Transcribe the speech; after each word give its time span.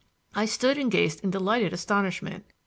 I 0.33 0.45
stood 0.47 0.79
and 0.79 0.89
gazed 0.89 1.23
in 1.23 1.29
delighted 1.29 1.73
astonishment. 1.73 2.45